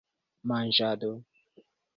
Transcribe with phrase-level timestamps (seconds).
[0.51, 1.13] manĝado